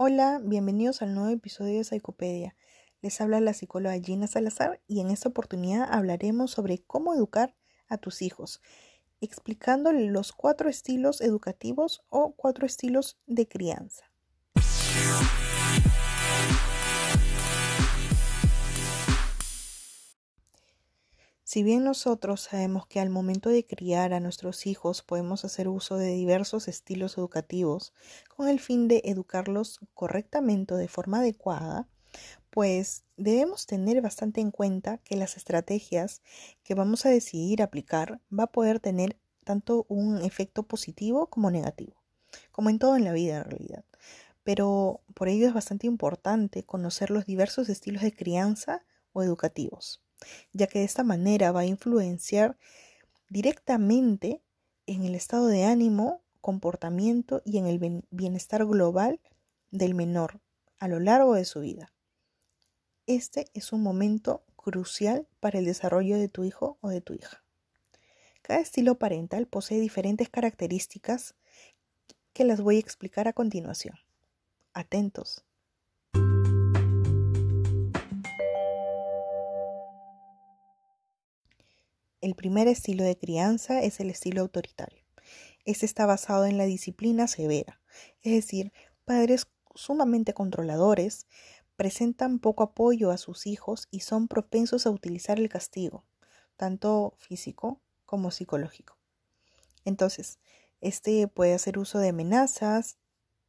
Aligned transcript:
Hola, 0.00 0.40
bienvenidos 0.40 1.02
al 1.02 1.12
nuevo 1.12 1.30
episodio 1.30 1.78
de 1.78 1.82
Psicopedia. 1.82 2.54
Les 3.02 3.20
habla 3.20 3.40
la 3.40 3.52
psicóloga 3.52 3.98
Gina 3.98 4.28
Salazar 4.28 4.80
y 4.86 5.00
en 5.00 5.10
esta 5.10 5.28
oportunidad 5.28 5.88
hablaremos 5.90 6.52
sobre 6.52 6.78
cómo 6.78 7.14
educar 7.14 7.56
a 7.88 7.98
tus 7.98 8.22
hijos, 8.22 8.62
explicándoles 9.20 10.12
los 10.12 10.30
cuatro 10.30 10.70
estilos 10.70 11.20
educativos 11.20 12.04
o 12.10 12.32
cuatro 12.36 12.64
estilos 12.64 13.18
de 13.26 13.48
crianza. 13.48 14.04
Si 21.50 21.62
bien 21.62 21.82
nosotros 21.82 22.42
sabemos 22.42 22.86
que 22.86 23.00
al 23.00 23.08
momento 23.08 23.48
de 23.48 23.64
criar 23.64 24.12
a 24.12 24.20
nuestros 24.20 24.66
hijos 24.66 25.00
podemos 25.00 25.46
hacer 25.46 25.66
uso 25.66 25.96
de 25.96 26.10
diversos 26.10 26.68
estilos 26.68 27.16
educativos 27.16 27.94
con 28.28 28.48
el 28.48 28.60
fin 28.60 28.86
de 28.86 29.00
educarlos 29.06 29.80
correctamente 29.94 30.74
de 30.74 30.88
forma 30.88 31.20
adecuada, 31.20 31.88
pues 32.50 33.02
debemos 33.16 33.64
tener 33.64 34.02
bastante 34.02 34.42
en 34.42 34.50
cuenta 34.50 34.98
que 34.98 35.16
las 35.16 35.38
estrategias 35.38 36.20
que 36.64 36.74
vamos 36.74 37.06
a 37.06 37.08
decidir 37.08 37.62
aplicar 37.62 38.20
va 38.30 38.42
a 38.44 38.52
poder 38.52 38.78
tener 38.78 39.18
tanto 39.42 39.86
un 39.88 40.20
efecto 40.20 40.64
positivo 40.64 41.30
como 41.30 41.50
negativo, 41.50 41.96
como 42.52 42.68
en 42.68 42.78
todo 42.78 42.94
en 42.94 43.04
la 43.04 43.12
vida 43.14 43.38
en 43.38 43.44
realidad. 43.44 43.84
Pero 44.42 45.00
por 45.14 45.28
ello 45.28 45.48
es 45.48 45.54
bastante 45.54 45.86
importante 45.86 46.62
conocer 46.62 47.08
los 47.08 47.24
diversos 47.24 47.70
estilos 47.70 48.02
de 48.02 48.14
crianza 48.14 48.84
o 49.14 49.22
educativos 49.22 50.02
ya 50.52 50.66
que 50.66 50.80
de 50.80 50.84
esta 50.84 51.04
manera 51.04 51.52
va 51.52 51.60
a 51.60 51.66
influenciar 51.66 52.56
directamente 53.28 54.42
en 54.86 55.04
el 55.04 55.14
estado 55.14 55.46
de 55.46 55.64
ánimo, 55.64 56.22
comportamiento 56.40 57.42
y 57.44 57.58
en 57.58 57.66
el 57.66 58.02
bienestar 58.10 58.64
global 58.64 59.20
del 59.70 59.94
menor 59.94 60.40
a 60.78 60.88
lo 60.88 61.00
largo 61.00 61.34
de 61.34 61.44
su 61.44 61.60
vida. 61.60 61.92
Este 63.06 63.50
es 63.54 63.72
un 63.72 63.82
momento 63.82 64.44
crucial 64.56 65.26
para 65.40 65.58
el 65.58 65.64
desarrollo 65.64 66.18
de 66.18 66.28
tu 66.28 66.44
hijo 66.44 66.78
o 66.80 66.88
de 66.88 67.00
tu 67.00 67.14
hija. 67.14 67.42
Cada 68.42 68.60
estilo 68.60 68.98
parental 68.98 69.46
posee 69.46 69.80
diferentes 69.80 70.28
características 70.28 71.34
que 72.32 72.44
las 72.44 72.60
voy 72.60 72.76
a 72.76 72.80
explicar 72.80 73.28
a 73.28 73.32
continuación. 73.32 73.96
Atentos. 74.72 75.44
El 82.28 82.34
primer 82.34 82.68
estilo 82.68 83.04
de 83.04 83.16
crianza 83.16 83.80
es 83.80 84.00
el 84.00 84.10
estilo 84.10 84.42
autoritario. 84.42 85.02
Este 85.64 85.86
está 85.86 86.04
basado 86.04 86.44
en 86.44 86.58
la 86.58 86.66
disciplina 86.66 87.26
severa, 87.26 87.80
es 88.20 88.34
decir, 88.34 88.70
padres 89.06 89.46
sumamente 89.74 90.34
controladores 90.34 91.26
presentan 91.76 92.38
poco 92.38 92.64
apoyo 92.64 93.10
a 93.10 93.16
sus 93.16 93.46
hijos 93.46 93.88
y 93.90 94.00
son 94.00 94.28
propensos 94.28 94.84
a 94.84 94.90
utilizar 94.90 95.38
el 95.38 95.48
castigo, 95.48 96.04
tanto 96.58 97.14
físico 97.16 97.80
como 98.04 98.30
psicológico. 98.30 98.98
Entonces, 99.86 100.38
este 100.82 101.28
puede 101.28 101.54
hacer 101.54 101.78
uso 101.78 101.98
de 101.98 102.10
amenazas 102.10 102.98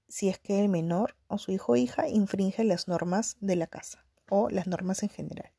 si 0.08 0.30
es 0.30 0.40
que 0.40 0.62
el 0.62 0.70
menor 0.70 1.18
o 1.28 1.38
su 1.38 1.52
hijo 1.52 1.74
o 1.74 1.76
hija 1.76 2.08
infringe 2.08 2.64
las 2.64 2.88
normas 2.88 3.36
de 3.42 3.58
la 3.58 3.68
casa 3.68 4.06
o 4.30 4.50
las 4.50 4.68
normas 4.68 5.04
en 5.04 5.10
general. 5.10 5.52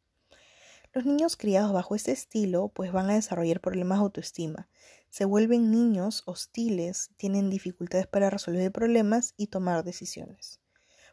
Los 0.93 1.07
niños 1.07 1.37
criados 1.37 1.73
bajo 1.73 1.95
este 1.95 2.11
estilo 2.11 2.67
pues 2.67 2.91
van 2.91 3.09
a 3.11 3.15
desarrollar 3.15 3.61
problemas 3.61 3.99
de 3.99 4.03
autoestima, 4.03 4.69
se 5.09 5.25
vuelven 5.25 5.71
niños 5.71 6.25
hostiles, 6.27 7.11
tienen 7.17 7.49
dificultades 7.49 8.09
para 8.09 8.29
resolver 8.29 8.73
problemas 8.73 9.35
y 9.37 9.47
tomar 9.47 9.85
decisiones. 9.85 10.59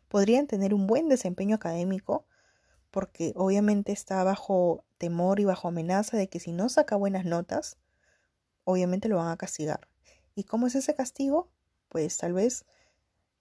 Podrían 0.08 0.48
tener 0.48 0.74
un 0.74 0.88
buen 0.88 1.10
desempeño 1.10 1.56
académico 1.56 2.26
porque 2.90 3.34
obviamente 3.36 3.92
está 3.92 4.24
bajo 4.24 4.84
temor 4.98 5.40
y 5.40 5.46
bajo 5.46 5.68
amenaza 5.68 6.18
de 6.18 6.28
que 6.28 6.40
si 6.40 6.54
no 6.54 6.70
saca 6.70 6.96
buenas 6.96 7.26
notas, 7.26 7.78
obviamente 8.64 9.10
lo 9.10 9.18
van 9.18 9.30
a 9.30 9.38
castigar. 9.38 9.88
¿Y 10.34 10.46
cómo 10.46 10.66
es 10.66 10.74
ese 10.74 10.96
castigo? 10.96 11.52
Pues 11.88 12.18
tal 12.18 12.34
vez 12.34 12.66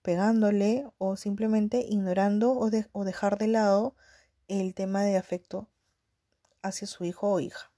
pegándole 0.03 0.87
o 0.99 1.17
simplemente 1.17 1.87
ignorando 1.89 2.53
o, 2.53 2.69
o 2.93 3.05
dejar 3.05 3.39
de 3.39 3.47
lado 3.47 3.95
el 4.49 4.75
tema 4.75 5.03
de 5.03 5.17
afecto 5.17 5.71
hacia 6.67 6.87
su 6.87 7.05
hijo 7.05 7.31
o 7.33 7.41
hija. 7.41 7.71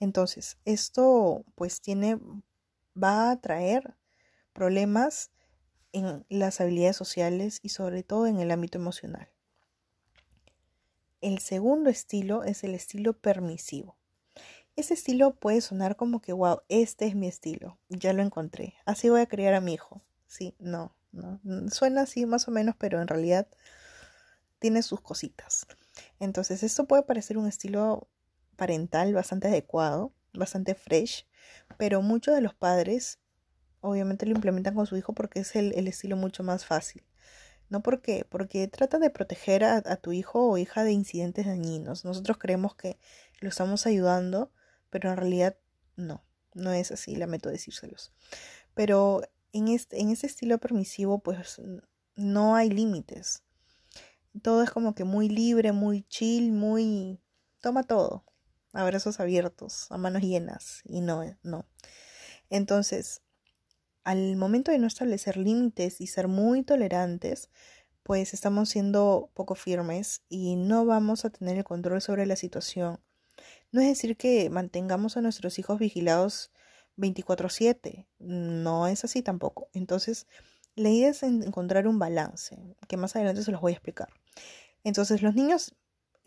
Entonces, 0.00 0.58
esto 0.64 1.44
pues 1.54 1.80
tiene, 1.80 2.18
va 3.00 3.30
a 3.30 3.40
traer 3.40 3.96
problemas 4.52 5.30
en 5.92 6.24
las 6.28 6.60
habilidades 6.60 6.96
sociales 6.96 7.60
y 7.62 7.70
sobre 7.70 8.02
todo 8.02 8.26
en 8.26 8.40
el 8.40 8.50
ámbito 8.50 8.78
emocional. 8.78 9.30
El 11.20 11.38
segundo 11.40 11.90
estilo 11.90 12.44
es 12.44 12.62
el 12.62 12.74
estilo 12.74 13.12
permisivo. 13.12 13.96
Ese 14.76 14.94
estilo 14.94 15.34
puede 15.34 15.60
sonar 15.60 15.96
como 15.96 16.20
que, 16.20 16.32
wow, 16.32 16.60
este 16.68 17.06
es 17.06 17.16
mi 17.16 17.26
estilo, 17.26 17.80
ya 17.88 18.12
lo 18.12 18.22
encontré, 18.22 18.76
así 18.86 19.08
voy 19.08 19.20
a 19.20 19.26
criar 19.26 19.54
a 19.54 19.60
mi 19.60 19.74
hijo. 19.74 20.00
Sí, 20.28 20.54
no, 20.60 20.94
no, 21.10 21.40
suena 21.70 22.02
así 22.02 22.26
más 22.26 22.46
o 22.46 22.52
menos, 22.52 22.76
pero 22.78 23.02
en 23.02 23.08
realidad 23.08 23.48
tiene 24.60 24.82
sus 24.82 25.00
cositas. 25.00 25.66
Entonces, 26.20 26.62
esto 26.62 26.86
puede 26.86 27.02
parecer 27.02 27.38
un 27.38 27.48
estilo 27.48 28.08
parental 28.58 29.14
bastante 29.14 29.48
adecuado, 29.48 30.12
bastante 30.34 30.74
fresh, 30.74 31.26
pero 31.78 32.02
muchos 32.02 32.34
de 32.34 32.42
los 32.42 32.54
padres 32.54 33.20
obviamente 33.80 34.26
lo 34.26 34.32
implementan 34.32 34.74
con 34.74 34.86
su 34.86 34.96
hijo 34.96 35.14
porque 35.14 35.40
es 35.40 35.54
el, 35.56 35.72
estilo 35.86 36.16
mucho 36.16 36.42
más 36.42 36.66
fácil. 36.66 37.04
¿No 37.70 37.82
por 37.82 38.02
qué? 38.02 38.26
Porque 38.28 38.66
trata 38.66 38.98
de 38.98 39.10
proteger 39.10 39.62
a, 39.62 39.76
a, 39.76 39.96
tu 39.96 40.12
hijo 40.12 40.48
o 40.48 40.58
hija 40.58 40.84
de 40.84 40.92
incidentes 40.92 41.46
dañinos. 41.46 42.04
Nosotros 42.04 42.36
creemos 42.38 42.74
que 42.74 42.98
lo 43.40 43.48
estamos 43.48 43.86
ayudando, 43.86 44.50
pero 44.90 45.10
en 45.10 45.18
realidad 45.18 45.56
no, 45.96 46.24
no 46.54 46.72
es 46.72 46.90
así, 46.90 47.14
lamento 47.14 47.50
decírselos. 47.50 48.12
Pero 48.74 49.22
en 49.52 49.68
este, 49.68 50.00
en 50.00 50.10
este 50.10 50.26
estilo 50.26 50.58
permisivo, 50.58 51.20
pues 51.20 51.60
no 52.16 52.56
hay 52.56 52.70
límites. 52.70 53.44
Todo 54.42 54.62
es 54.62 54.70
como 54.70 54.94
que 54.94 55.04
muy 55.04 55.28
libre, 55.28 55.72
muy 55.72 56.02
chill, 56.04 56.52
muy... 56.52 57.20
toma 57.60 57.84
todo 57.84 58.24
abrazos 58.72 59.20
abiertos, 59.20 59.86
a 59.90 59.98
manos 59.98 60.22
llenas, 60.22 60.82
y 60.84 61.00
no, 61.00 61.22
no. 61.42 61.66
Entonces, 62.50 63.22
al 64.04 64.36
momento 64.36 64.72
de 64.72 64.78
no 64.78 64.86
establecer 64.86 65.36
límites 65.36 66.00
y 66.00 66.06
ser 66.06 66.28
muy 66.28 66.62
tolerantes, 66.62 67.50
pues 68.02 68.34
estamos 68.34 68.70
siendo 68.70 69.30
poco 69.34 69.54
firmes 69.54 70.22
y 70.28 70.56
no 70.56 70.86
vamos 70.86 71.24
a 71.24 71.30
tener 71.30 71.58
el 71.58 71.64
control 71.64 72.00
sobre 72.00 72.26
la 72.26 72.36
situación. 72.36 73.00
No 73.72 73.80
es 73.82 73.88
decir 73.88 74.16
que 74.16 74.50
mantengamos 74.50 75.16
a 75.16 75.20
nuestros 75.20 75.58
hijos 75.58 75.78
vigilados 75.78 76.52
24/7, 76.96 78.08
no 78.18 78.86
es 78.86 79.04
así 79.04 79.22
tampoco. 79.22 79.68
Entonces, 79.74 80.26
la 80.74 80.90
idea 80.90 81.10
es 81.10 81.22
encontrar 81.22 81.86
un 81.86 81.98
balance, 81.98 82.76
que 82.88 82.96
más 82.96 83.14
adelante 83.16 83.42
se 83.42 83.52
los 83.52 83.60
voy 83.60 83.72
a 83.72 83.74
explicar. 83.74 84.08
Entonces, 84.84 85.22
los 85.22 85.34
niños 85.34 85.74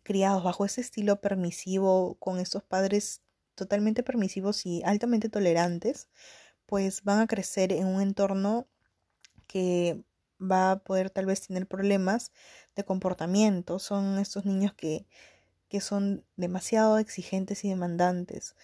criados 0.04 0.44
bajo 0.44 0.66
ese 0.66 0.82
estilo 0.82 1.22
permisivo, 1.22 2.16
con 2.20 2.40
estos 2.40 2.64
padres 2.64 3.22
totalmente 3.56 4.04
permisivos 4.04 4.66
y 4.66 4.82
altamente 4.84 5.30
tolerantes, 5.30 6.10
pues 6.66 7.04
van 7.04 7.20
a 7.22 7.28
crecer 7.28 7.74
en 7.74 7.88
un 7.88 8.02
entorno 8.02 8.68
que 9.48 10.04
va 10.42 10.72
a 10.72 10.80
poder 10.80 11.10
tal 11.10 11.26
vez 11.26 11.48
tener 11.48 11.68
problemas 11.68 12.32
de 12.76 12.84
comportamiento. 12.86 13.80
Son 13.80 14.20
estos 14.20 14.46
niños 14.46 14.74
que, 14.74 15.06
que 15.70 15.82
son 15.82 16.26
demasiado 16.38 16.98
exigentes 16.98 17.64
y 17.66 17.70
demandantes 17.70 18.56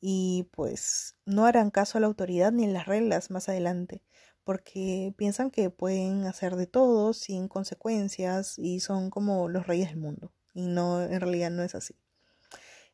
y 0.00 0.48
pues 0.52 1.16
no 1.26 1.46
harán 1.46 1.70
caso 1.70 1.98
a 1.98 2.00
la 2.00 2.08
autoridad 2.08 2.52
ni 2.52 2.64
a 2.66 2.68
las 2.68 2.86
reglas 2.86 3.30
más 3.30 3.48
adelante 3.48 4.02
porque 4.44 5.14
piensan 5.16 5.50
que 5.50 5.70
pueden 5.70 6.26
hacer 6.26 6.56
de 6.56 6.66
todo 6.66 7.12
sin 7.14 7.48
consecuencias 7.48 8.58
y 8.58 8.80
son 8.80 9.10
como 9.10 9.48
los 9.48 9.66
reyes 9.66 9.90
del 9.90 9.98
mundo 9.98 10.32
y 10.54 10.66
no, 10.66 11.02
en 11.02 11.20
realidad 11.20 11.50
no 11.50 11.62
es 11.62 11.74
así. 11.74 11.94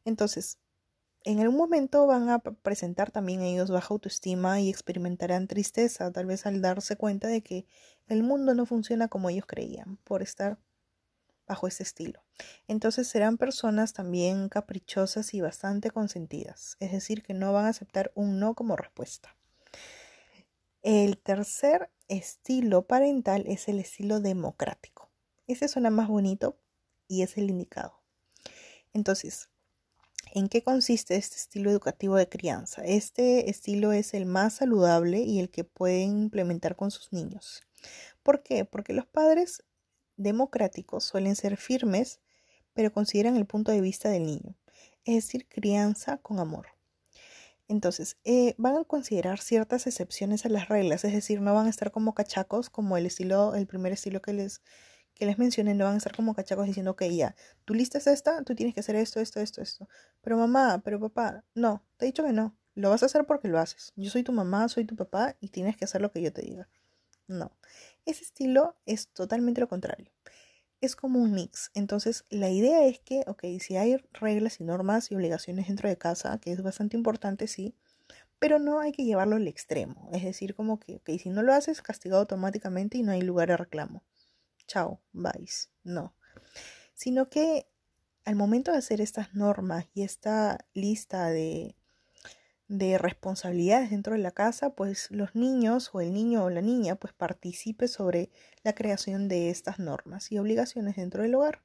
Entonces, 0.04 0.58
en 1.24 1.40
algún 1.40 1.58
momento 1.58 2.06
van 2.06 2.30
a 2.30 2.38
presentar 2.38 3.10
también 3.10 3.42
ellos 3.42 3.70
baja 3.70 3.88
autoestima 3.90 4.60
y 4.60 4.70
experimentarán 4.70 5.46
tristeza, 5.48 6.10
tal 6.12 6.26
vez 6.26 6.46
al 6.46 6.62
darse 6.62 6.96
cuenta 6.96 7.28
de 7.28 7.42
que 7.42 7.66
el 8.06 8.22
mundo 8.22 8.54
no 8.54 8.66
funciona 8.66 9.08
como 9.08 9.28
ellos 9.28 9.46
creían 9.46 9.98
por 10.04 10.22
estar 10.22 10.58
bajo 11.46 11.66
ese 11.66 11.82
estilo. 11.82 12.22
Entonces 12.68 13.08
serán 13.08 13.36
personas 13.38 13.92
también 13.92 14.48
caprichosas 14.48 15.34
y 15.34 15.40
bastante 15.40 15.90
consentidas, 15.90 16.76
es 16.78 16.92
decir, 16.92 17.22
que 17.22 17.34
no 17.34 17.52
van 17.52 17.66
a 17.66 17.70
aceptar 17.70 18.12
un 18.14 18.38
no 18.38 18.54
como 18.54 18.76
respuesta. 18.76 19.36
El 20.82 21.18
tercer 21.18 21.90
estilo 22.06 22.86
parental 22.86 23.44
es 23.46 23.68
el 23.68 23.80
estilo 23.80 24.20
democrático. 24.20 25.10
Ese 25.46 25.68
suena 25.68 25.90
más 25.90 26.08
bonito 26.08 26.58
y 27.08 27.22
es 27.22 27.36
el 27.36 27.50
indicado. 27.50 28.00
Entonces, 28.92 29.48
¿en 30.34 30.48
qué 30.48 30.62
consiste 30.62 31.16
este 31.16 31.36
estilo 31.36 31.70
educativo 31.70 32.16
de 32.16 32.28
crianza? 32.28 32.84
Este 32.84 33.50
estilo 33.50 33.92
es 33.92 34.14
el 34.14 34.26
más 34.26 34.54
saludable 34.54 35.20
y 35.20 35.40
el 35.40 35.50
que 35.50 35.64
pueden 35.64 36.18
implementar 36.18 36.76
con 36.76 36.90
sus 36.90 37.12
niños. 37.12 37.62
¿Por 38.22 38.42
qué? 38.42 38.64
Porque 38.64 38.92
los 38.92 39.06
padres 39.06 39.64
democráticos 40.16 41.04
suelen 41.04 41.36
ser 41.36 41.56
firmes, 41.56 42.20
pero 42.74 42.92
consideran 42.92 43.36
el 43.36 43.46
punto 43.46 43.72
de 43.72 43.80
vista 43.80 44.10
del 44.10 44.26
niño, 44.26 44.54
es 45.04 45.24
decir, 45.24 45.48
crianza 45.48 46.18
con 46.18 46.38
amor. 46.38 46.68
Entonces, 47.68 48.16
eh, 48.24 48.54
van 48.56 48.76
a 48.76 48.84
considerar 48.84 49.40
ciertas 49.40 49.86
excepciones 49.86 50.46
a 50.46 50.48
las 50.48 50.68
reglas, 50.68 51.04
es 51.04 51.12
decir, 51.12 51.40
no 51.40 51.54
van 51.54 51.66
a 51.66 51.70
estar 51.70 51.90
como 51.90 52.14
cachacos, 52.14 52.70
como 52.70 52.96
el 52.96 53.04
estilo, 53.04 53.54
el 53.54 53.66
primer 53.66 53.92
estilo 53.92 54.22
que 54.22 54.32
les, 54.32 54.62
que 55.18 55.26
les 55.26 55.38
mencioné, 55.38 55.74
no 55.74 55.84
van 55.84 55.94
a 55.94 55.96
estar 55.98 56.14
como 56.14 56.34
cachacos 56.34 56.66
diciendo 56.66 56.96
que 56.96 57.14
ya, 57.14 57.34
tu 57.64 57.74
lista 57.74 57.98
es 57.98 58.06
esta, 58.06 58.42
tú 58.44 58.54
tienes 58.54 58.74
que 58.74 58.80
hacer 58.80 58.96
esto, 58.96 59.20
esto, 59.20 59.40
esto, 59.40 59.60
esto. 59.60 59.88
Pero 60.22 60.38
mamá, 60.38 60.80
pero 60.84 61.00
papá, 61.00 61.44
no, 61.54 61.84
te 61.96 62.06
he 62.06 62.08
dicho 62.08 62.24
que 62.24 62.32
no, 62.32 62.56
lo 62.74 62.90
vas 62.90 63.02
a 63.02 63.06
hacer 63.06 63.26
porque 63.26 63.48
lo 63.48 63.58
haces. 63.58 63.92
Yo 63.96 64.10
soy 64.10 64.22
tu 64.22 64.32
mamá, 64.32 64.68
soy 64.68 64.84
tu 64.84 64.96
papá 64.96 65.36
y 65.40 65.48
tienes 65.48 65.76
que 65.76 65.84
hacer 65.84 66.00
lo 66.00 66.12
que 66.12 66.22
yo 66.22 66.32
te 66.32 66.42
diga. 66.42 66.68
No, 67.26 67.52
ese 68.06 68.22
estilo 68.22 68.76
es 68.86 69.08
totalmente 69.08 69.60
lo 69.60 69.68
contrario. 69.68 70.10
Es 70.80 70.94
como 70.94 71.18
un 71.20 71.32
mix. 71.32 71.72
Entonces, 71.74 72.24
la 72.30 72.50
idea 72.50 72.86
es 72.86 73.00
que, 73.00 73.24
ok, 73.26 73.44
si 73.60 73.76
hay 73.76 73.96
reglas 74.12 74.60
y 74.60 74.64
normas 74.64 75.10
y 75.10 75.16
obligaciones 75.16 75.66
dentro 75.66 75.88
de 75.88 75.98
casa, 75.98 76.38
que 76.38 76.52
es 76.52 76.62
bastante 76.62 76.96
importante, 76.96 77.48
sí, 77.48 77.74
pero 78.38 78.58
no 78.58 78.80
hay 78.80 78.92
que 78.92 79.04
llevarlo 79.04 79.36
al 79.36 79.48
extremo. 79.48 80.08
Es 80.12 80.22
decir, 80.22 80.54
como 80.54 80.78
que, 80.78 80.96
ok, 80.96 81.10
si 81.20 81.30
no 81.30 81.42
lo 81.42 81.52
haces, 81.52 81.82
castigado 81.82 82.20
automáticamente 82.20 82.98
y 82.98 83.02
no 83.02 83.12
hay 83.12 83.22
lugar 83.22 83.48
de 83.48 83.56
reclamo. 83.56 84.02
Chao, 84.68 85.00
vais. 85.12 85.70
No. 85.82 86.14
Sino 86.94 87.28
que 87.28 87.66
al 88.24 88.36
momento 88.36 88.70
de 88.70 88.78
hacer 88.78 89.00
estas 89.00 89.34
normas 89.34 89.86
y 89.94 90.02
esta 90.02 90.64
lista 90.74 91.30
de 91.30 91.74
de 92.68 92.98
responsabilidades 92.98 93.90
dentro 93.90 94.12
de 94.12 94.20
la 94.20 94.30
casa, 94.30 94.70
pues 94.70 95.10
los 95.10 95.34
niños 95.34 95.90
o 95.94 96.00
el 96.02 96.12
niño 96.12 96.44
o 96.44 96.50
la 96.50 96.60
niña 96.60 96.96
pues 96.96 97.14
participe 97.14 97.88
sobre 97.88 98.30
la 98.62 98.74
creación 98.74 99.26
de 99.28 99.48
estas 99.48 99.78
normas 99.78 100.30
y 100.30 100.38
obligaciones 100.38 100.96
dentro 100.96 101.22
del 101.22 101.34
hogar. 101.34 101.62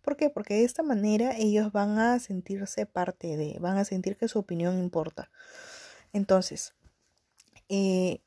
¿Por 0.00 0.16
qué? 0.16 0.30
Porque 0.30 0.54
de 0.54 0.64
esta 0.64 0.82
manera 0.82 1.36
ellos 1.36 1.72
van 1.72 1.98
a 1.98 2.18
sentirse 2.20 2.86
parte 2.86 3.36
de, 3.36 3.58
van 3.60 3.76
a 3.78 3.84
sentir 3.84 4.16
que 4.16 4.28
su 4.28 4.38
opinión 4.38 4.78
importa. 4.78 5.30
Entonces, 6.12 6.74
eh, 7.68 8.22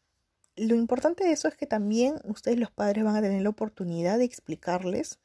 lo 0.67 0.75
importante 0.75 1.23
de 1.23 1.31
eso 1.31 1.47
es 1.47 1.55
que 1.55 1.67
también 1.67 2.15
ustedes 2.23 2.59
los 2.59 2.71
padres 2.71 3.03
van 3.03 3.15
a 3.15 3.21
tener 3.21 3.41
la 3.41 3.49
oportunidad 3.49 4.17
de 4.17 4.25
explicarles 4.25 5.19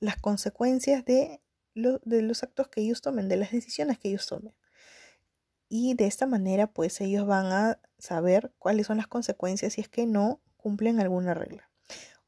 las 0.00 0.16
consecuencias 0.16 1.04
de, 1.04 1.40
de 1.74 2.22
los 2.22 2.42
actos 2.42 2.68
que 2.68 2.80
ellos 2.80 3.02
tomen, 3.02 3.28
de 3.28 3.36
las 3.36 3.52
decisiones 3.52 3.98
que 3.98 4.08
ellos 4.08 4.26
tomen 4.26 4.54
y 5.68 5.94
de 5.94 6.06
esta 6.06 6.26
manera 6.26 6.66
pues 6.66 7.00
ellos 7.00 7.26
van 7.26 7.46
a 7.46 7.80
saber 7.98 8.52
cuáles 8.58 8.86
son 8.86 8.96
las 8.96 9.06
consecuencias 9.06 9.74
si 9.74 9.80
es 9.80 9.88
que 9.88 10.06
no 10.06 10.40
cumplen 10.56 11.00
alguna 11.00 11.34
regla. 11.34 11.70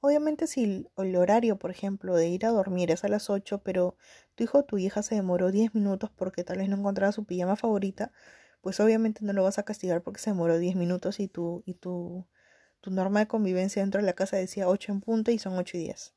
Obviamente 0.00 0.46
si 0.46 0.88
el 0.96 1.16
horario, 1.16 1.58
por 1.58 1.70
ejemplo, 1.70 2.16
de 2.16 2.28
ir 2.28 2.46
a 2.46 2.50
dormir 2.50 2.90
es 2.90 3.04
a 3.04 3.08
las 3.08 3.28
8, 3.28 3.62
pero 3.62 3.96
tu 4.34 4.44
hijo 4.44 4.58
o 4.58 4.64
tu 4.64 4.78
hija 4.78 5.02
se 5.02 5.14
demoró 5.14 5.50
10 5.50 5.74
minutos 5.74 6.10
porque 6.14 6.42
tal 6.42 6.58
vez 6.58 6.68
no 6.68 6.76
encontraba 6.76 7.12
su 7.12 7.24
pijama 7.24 7.56
favorita, 7.56 8.10
pues 8.62 8.80
obviamente 8.80 9.24
no 9.24 9.32
lo 9.34 9.42
vas 9.42 9.58
a 9.58 9.64
castigar 9.64 10.02
porque 10.02 10.20
se 10.20 10.30
demoró 10.30 10.58
10 10.58 10.76
minutos 10.76 11.20
y 11.20 11.28
tu, 11.28 11.62
y 11.66 11.74
tu, 11.74 12.26
tu 12.81 12.91
norma 12.91 13.21
de 13.21 13.29
convivencia 13.29 13.82
dentro 13.82 14.00
de 14.00 14.06
la 14.06 14.15
casa 14.15 14.37
decía 14.37 14.69
8 14.69 14.93
en 14.93 15.00
punto 15.00 15.31
y 15.31 15.38
son 15.38 15.56
8 15.56 15.77
y 15.77 15.81
10. 15.81 16.15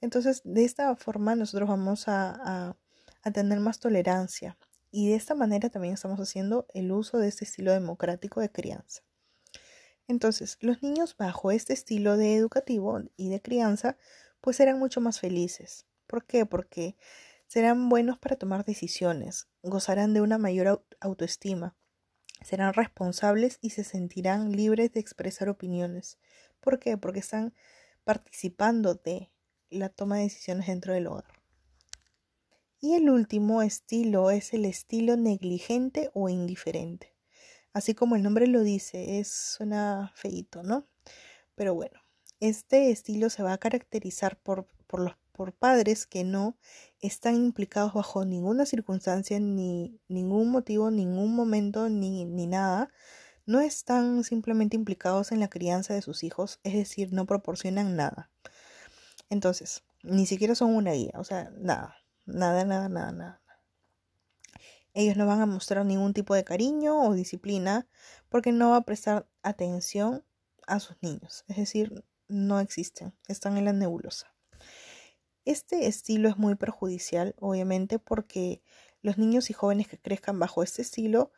Entonces, 0.00 0.42
de 0.44 0.64
esta 0.64 0.94
forma 0.96 1.34
nosotros 1.34 1.68
vamos 1.68 2.08
a, 2.08 2.76
a, 3.22 3.30
tener 3.32 3.60
más 3.60 3.78
tolerancia 3.78 4.56
y 4.90 5.10
de 5.10 5.16
esta 5.16 5.34
manera 5.34 5.68
también 5.68 5.94
estamos 5.94 6.18
haciendo 6.18 6.66
el 6.72 6.92
uso 6.92 7.18
de 7.18 7.28
este 7.28 7.44
estilo 7.44 7.72
democrático 7.72 8.40
de 8.40 8.50
crianza. 8.50 9.02
Entonces, 10.06 10.56
los 10.60 10.82
niños 10.82 11.14
bajo 11.16 11.50
este 11.50 11.74
estilo 11.74 12.16
de 12.16 12.36
educativo 12.36 13.00
y 13.16 13.28
de 13.28 13.42
crianza, 13.42 13.98
pues 14.40 14.56
serán 14.56 14.78
mucho 14.78 15.02
más 15.02 15.20
felices. 15.20 15.84
¿Por 16.06 16.24
qué? 16.24 16.46
Porque 16.46 16.96
serán 17.48 17.88
buenos 17.88 18.18
para 18.18 18.36
tomar 18.36 18.64
decisiones, 18.64 19.48
gozarán 19.62 20.14
de 20.14 20.22
una 20.22 20.38
mayor 20.38 20.84
autoestima, 21.00 21.76
serán 22.42 22.74
responsables 22.74 23.58
y 23.60 23.70
se 23.70 23.84
sentirán 23.84 24.52
libres 24.52 24.92
de 24.92 25.00
expresar 25.00 25.48
opiniones. 25.48 26.18
¿Por 26.60 26.78
qué? 26.78 26.96
Porque 26.96 27.20
están 27.20 27.54
participando 28.04 28.94
de 28.94 29.30
la 29.70 29.88
toma 29.88 30.16
de 30.16 30.24
decisiones 30.24 30.66
dentro 30.66 30.94
del 30.94 31.06
hogar. 31.06 31.26
Y 32.80 32.94
el 32.94 33.10
último 33.10 33.62
estilo 33.62 34.30
es 34.30 34.54
el 34.54 34.64
estilo 34.64 35.16
negligente 35.16 36.10
o 36.14 36.28
indiferente. 36.28 37.14
Así 37.72 37.94
como 37.94 38.16
el 38.16 38.22
nombre 38.22 38.46
lo 38.46 38.62
dice, 38.62 39.18
es 39.18 39.28
suena 39.28 40.12
feito, 40.14 40.62
¿no? 40.62 40.86
Pero 41.54 41.74
bueno, 41.74 42.00
este 42.40 42.90
estilo 42.90 43.30
se 43.30 43.42
va 43.42 43.52
a 43.52 43.58
caracterizar 43.58 44.38
por, 44.40 44.66
por 44.86 45.00
los 45.00 45.16
por 45.38 45.52
padres 45.52 46.04
que 46.04 46.24
no 46.24 46.58
están 46.98 47.36
implicados 47.36 47.94
bajo 47.94 48.24
ninguna 48.24 48.66
circunstancia, 48.66 49.38
ni 49.38 50.00
ningún 50.08 50.50
motivo, 50.50 50.90
ningún 50.90 51.36
momento, 51.36 51.88
ni, 51.88 52.24
ni 52.24 52.48
nada. 52.48 52.90
No 53.46 53.60
están 53.60 54.24
simplemente 54.24 54.74
implicados 54.74 55.30
en 55.30 55.38
la 55.38 55.48
crianza 55.48 55.94
de 55.94 56.02
sus 56.02 56.24
hijos, 56.24 56.58
es 56.64 56.74
decir, 56.74 57.12
no 57.12 57.24
proporcionan 57.24 57.94
nada. 57.94 58.32
Entonces, 59.30 59.84
ni 60.02 60.26
siquiera 60.26 60.56
son 60.56 60.74
una 60.74 60.90
guía, 60.90 61.12
o 61.14 61.22
sea, 61.22 61.52
nada. 61.56 61.94
Nada, 62.26 62.64
nada, 62.64 62.88
nada, 62.88 63.12
nada. 63.12 63.42
Ellos 64.92 65.16
no 65.16 65.24
van 65.24 65.40
a 65.40 65.46
mostrar 65.46 65.86
ningún 65.86 66.14
tipo 66.14 66.34
de 66.34 66.42
cariño 66.42 67.00
o 67.00 67.14
disciplina 67.14 67.86
porque 68.28 68.50
no 68.50 68.70
va 68.70 68.78
a 68.78 68.84
prestar 68.84 69.28
atención 69.44 70.24
a 70.66 70.80
sus 70.80 70.96
niños. 71.00 71.44
Es 71.46 71.58
decir, 71.58 72.04
no 72.26 72.58
existen, 72.58 73.14
están 73.28 73.56
en 73.56 73.66
la 73.66 73.72
nebulosa. 73.72 74.34
Este 75.48 75.86
estilo 75.86 76.28
es 76.28 76.36
muy 76.36 76.56
perjudicial, 76.56 77.34
obviamente, 77.38 77.98
porque 77.98 78.62
los 79.00 79.16
niños 79.16 79.48
y 79.48 79.54
jóvenes 79.54 79.88
que 79.88 79.98
crezcan 79.98 80.38
bajo 80.38 80.62
este 80.62 80.82
estilo 80.82 81.32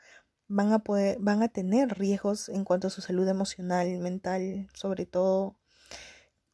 van 0.48 0.72
a 0.72 0.82
van 1.20 1.44
a 1.44 1.48
tener 1.48 1.96
riesgos 1.96 2.48
en 2.48 2.64
cuanto 2.64 2.88
a 2.88 2.90
su 2.90 3.02
salud 3.02 3.28
emocional, 3.28 3.88
mental, 4.00 4.68
sobre 4.74 5.06
todo 5.06 5.60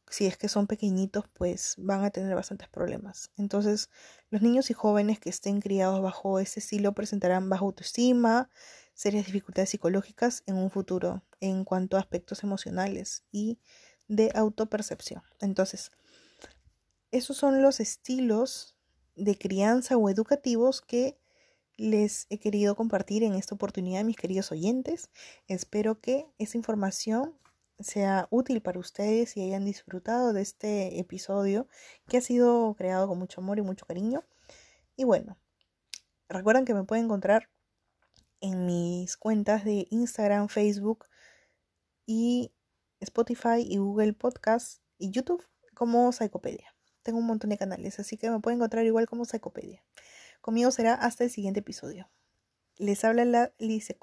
si 0.07 0.27
es 0.27 0.37
que 0.37 0.49
son 0.49 0.67
pequeñitos, 0.67 1.27
pues 1.33 1.73
van 1.79 2.03
a 2.05 2.11
tener 2.11 2.35
bastantes 2.35 2.69
problemas. 2.69 3.31
Entonces, 3.37 3.89
los 4.29 4.43
niños 4.43 4.69
y 4.69 4.73
jóvenes 4.73 5.19
que 5.19 5.31
estén 5.31 5.59
criados 5.59 5.99
bajo 5.99 6.37
ese 6.37 6.59
estilo 6.59 6.93
presentarán 6.93 7.49
baja 7.49 7.65
autoestima, 7.65 8.51
serias 8.93 9.25
dificultades 9.25 9.71
psicológicas 9.71 10.43
en 10.45 10.57
un 10.57 10.69
futuro 10.69 11.23
en 11.39 11.63
cuanto 11.63 11.97
a 11.97 12.01
aspectos 12.01 12.43
emocionales 12.43 13.23
y 13.31 13.57
de 14.07 14.31
autopercepción. 14.35 15.23
Entonces, 15.39 15.91
esos 17.11 17.37
son 17.37 17.61
los 17.61 17.79
estilos 17.79 18.75
de 19.15 19.37
crianza 19.37 19.97
o 19.97 20.09
educativos 20.09 20.81
que 20.81 21.17
les 21.77 22.25
he 22.29 22.39
querido 22.39 22.75
compartir 22.75 23.23
en 23.23 23.35
esta 23.35 23.55
oportunidad, 23.55 24.03
mis 24.03 24.15
queridos 24.15 24.51
oyentes. 24.51 25.09
Espero 25.47 25.99
que 25.99 26.25
esa 26.39 26.57
información 26.57 27.37
sea 27.79 28.27
útil 28.31 28.61
para 28.61 28.79
ustedes 28.79 29.37
y 29.37 29.43
hayan 29.43 29.65
disfrutado 29.65 30.33
de 30.33 30.41
este 30.41 30.99
episodio 30.99 31.67
que 32.07 32.17
ha 32.17 32.21
sido 32.21 32.73
creado 32.75 33.07
con 33.07 33.19
mucho 33.19 33.41
amor 33.41 33.59
y 33.59 33.61
mucho 33.61 33.85
cariño. 33.85 34.23
Y 34.95 35.03
bueno, 35.03 35.37
recuerden 36.27 36.65
que 36.65 36.73
me 36.73 36.83
pueden 36.83 37.05
encontrar 37.05 37.49
en 38.41 38.65
mis 38.65 39.17
cuentas 39.17 39.63
de 39.63 39.87
Instagram, 39.91 40.49
Facebook 40.49 41.05
y 42.05 42.51
Spotify 42.99 43.61
y 43.61 43.77
Google 43.77 44.13
Podcast 44.13 44.81
y 44.97 45.11
YouTube 45.11 45.45
como 45.75 46.11
Psicopedia. 46.11 46.76
Tengo 47.07 47.19
un 47.19 47.25
montón 47.25 47.51
de 47.51 47.57
canales, 47.57 48.01
así 48.01 48.17
que 48.17 48.29
me 48.29 48.41
pueden 48.41 48.59
encontrar 48.59 48.85
igual 48.85 49.07
como 49.07 49.23
Psicopedia. 49.23 49.81
Conmigo 50.41 50.71
será 50.71 50.93
hasta 50.93 51.23
el 51.23 51.29
siguiente 51.29 51.61
episodio. 51.61 52.09
Les 52.75 53.05
habla 53.05 53.23
la 53.23 53.53
Lice... 53.59 53.97